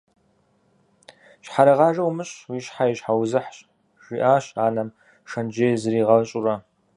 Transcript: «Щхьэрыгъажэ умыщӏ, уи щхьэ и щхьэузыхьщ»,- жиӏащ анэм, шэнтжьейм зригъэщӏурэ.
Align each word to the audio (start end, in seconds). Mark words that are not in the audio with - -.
«Щхьэрыгъажэ 1.43 2.03
умыщӏ, 2.03 2.35
уи 2.49 2.59
щхьэ 2.65 2.85
и 2.91 2.93
щхьэузыхьщ»,- 2.97 3.57
жиӏащ 4.05 4.45
анэм, 4.65 4.89
шэнтжьейм 5.29 5.75
зригъэщӏурэ. 5.81 6.55